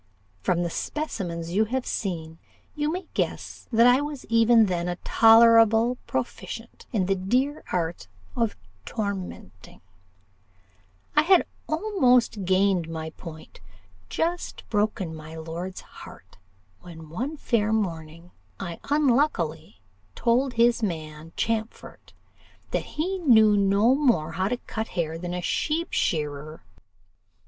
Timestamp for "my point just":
12.89-14.67